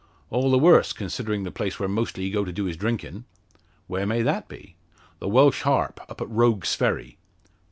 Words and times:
All 0.31 0.49
the 0.49 0.57
worse, 0.57 0.93
considerin' 0.93 1.43
the 1.43 1.51
place 1.51 1.79
where 1.79 1.87
mostly 1.87 2.23
he 2.23 2.31
go 2.31 2.43
to 2.43 2.51
do 2.51 2.65
his 2.65 2.75
drinkin'." 2.75 3.25
"Where 3.85 4.07
may 4.07 4.23
that 4.23 4.47
be?" 4.47 4.75
"The 5.19 5.27
Welsh 5.29 5.61
Harp 5.61 5.99
up 6.09 6.21
at 6.21 6.27
Rogue's 6.31 6.73
Ferry." 6.73 7.19